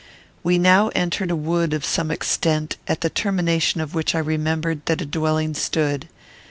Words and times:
We 0.41 0.57
now 0.57 0.87
entered 0.95 1.29
a 1.29 1.35
wood 1.35 1.73
of 1.75 1.85
some 1.85 2.09
extent, 2.09 2.77
at 2.87 3.01
the 3.01 3.09
termination 3.11 3.81
of 3.81 3.93
which 3.93 4.15
I 4.15 4.17
remembered 4.19 4.81
that 4.87 4.99
a 5.01 5.05
dwelling 5.05 5.53
stood. 5.53 6.09